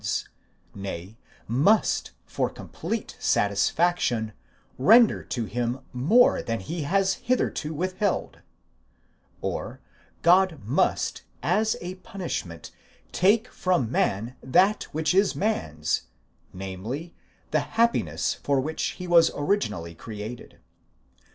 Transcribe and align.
763 0.01 0.01
God's, 0.73 0.83
nay, 0.83 1.17
must, 1.47 2.11
for 2.25 2.49
complete 2.49 3.15
satisfaction, 3.19 4.33
render 4.79 5.23
to 5.25 5.45
him 5.45 5.81
more 5.93 6.41
than 6.41 6.59
he 6.59 6.81
has 6.81 7.13
hitherto 7.21 7.71
withheld; 7.71 8.39
or, 9.41 9.79
God 10.23 10.59
must 10.65 11.21
as 11.43 11.77
a 11.81 11.93
punishment 12.01 12.71
take 13.11 13.47
from 13.49 13.91
man 13.91 14.35
that 14.41 14.85
which 14.85 15.13
is 15.13 15.35
man's, 15.35 16.07
namely, 16.51 17.13
the 17.51 17.59
happiness 17.59 18.33
for 18.33 18.59
which 18.59 18.93
he 18.97 19.05
was 19.05 19.29
originally 19.35 19.93
created. 19.93 20.57